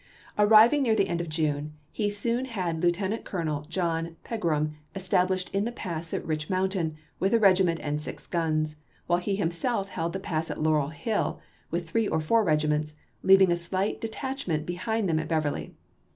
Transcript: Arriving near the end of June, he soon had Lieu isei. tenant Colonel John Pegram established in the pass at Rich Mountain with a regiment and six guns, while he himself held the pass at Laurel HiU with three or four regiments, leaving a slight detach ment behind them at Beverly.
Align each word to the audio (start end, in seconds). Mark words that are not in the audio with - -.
Arriving 0.35 0.81
near 0.81 0.95
the 0.95 1.07
end 1.07 1.21
of 1.21 1.29
June, 1.29 1.73
he 1.91 2.09
soon 2.09 2.45
had 2.45 2.81
Lieu 2.81 2.89
isei. 2.89 2.93
tenant 2.95 3.23
Colonel 3.23 3.61
John 3.69 4.15
Pegram 4.23 4.75
established 4.95 5.53
in 5.53 5.63
the 5.63 5.71
pass 5.71 6.11
at 6.11 6.25
Rich 6.25 6.49
Mountain 6.49 6.97
with 7.19 7.35
a 7.35 7.39
regiment 7.39 7.79
and 7.83 8.01
six 8.01 8.25
guns, 8.25 8.77
while 9.05 9.19
he 9.19 9.35
himself 9.35 9.89
held 9.89 10.13
the 10.13 10.19
pass 10.19 10.49
at 10.49 10.59
Laurel 10.59 10.89
HiU 10.89 11.37
with 11.69 11.87
three 11.87 12.07
or 12.07 12.19
four 12.19 12.43
regiments, 12.43 12.95
leaving 13.21 13.51
a 13.51 13.55
slight 13.55 14.01
detach 14.01 14.47
ment 14.47 14.65
behind 14.65 15.07
them 15.07 15.19
at 15.19 15.27
Beverly. 15.27 15.75